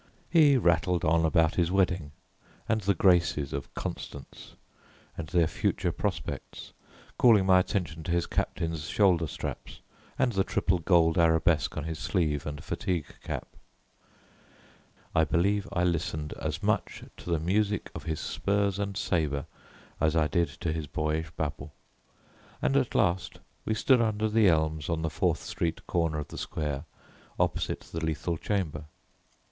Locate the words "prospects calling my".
5.91-7.59